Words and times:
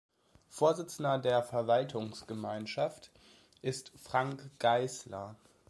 Vorsitzender 0.49 1.19
der 1.19 1.43
Verwaltungsgemeinschaft 1.43 3.11
ist 3.61 3.91
Frank 3.95 4.49
Geißler. 4.57 5.35